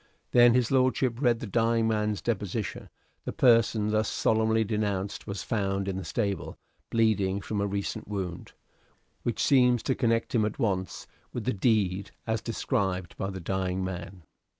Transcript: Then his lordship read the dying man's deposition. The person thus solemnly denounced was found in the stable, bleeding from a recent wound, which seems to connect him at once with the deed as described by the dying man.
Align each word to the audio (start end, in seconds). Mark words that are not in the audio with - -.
Then 0.31 0.55
his 0.55 0.71
lordship 0.71 1.21
read 1.21 1.41
the 1.41 1.45
dying 1.45 1.87
man's 1.87 2.23
deposition. 2.23 2.89
The 3.25 3.31
person 3.33 3.91
thus 3.91 4.09
solemnly 4.09 4.63
denounced 4.63 5.27
was 5.27 5.43
found 5.43 5.87
in 5.87 5.95
the 5.97 6.03
stable, 6.03 6.57
bleeding 6.89 7.39
from 7.39 7.61
a 7.61 7.67
recent 7.67 8.07
wound, 8.07 8.53
which 9.21 9.43
seems 9.43 9.83
to 9.83 9.93
connect 9.93 10.33
him 10.33 10.43
at 10.43 10.57
once 10.57 11.05
with 11.33 11.43
the 11.45 11.53
deed 11.53 12.09
as 12.25 12.41
described 12.41 13.15
by 13.17 13.29
the 13.29 13.39
dying 13.39 13.83
man. 13.83 14.23